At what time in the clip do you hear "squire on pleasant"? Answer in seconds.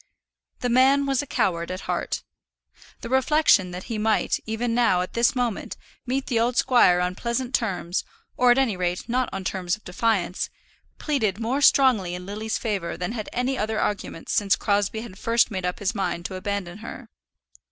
6.57-7.53